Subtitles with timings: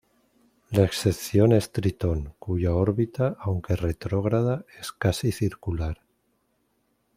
[0.71, 6.01] La excepción es Tritón, cuya órbita, aunque retrógrada, es casi circular.